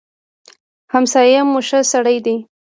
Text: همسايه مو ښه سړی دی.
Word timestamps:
همسايه 0.93 1.39
مو 1.49 1.59
ښه 1.67 1.79
سړی 1.91 2.17
دی. 2.25 2.35